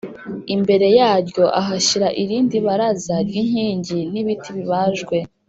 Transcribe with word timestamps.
imbere 0.55 0.87
yaryo 0.97 1.45
ahashyira 1.59 2.07
irindi 2.21 2.57
baraza 2.65 3.15
ry’inkingi 3.27 3.99
n’ibiti 4.11 4.49
bibajwe 4.57 5.17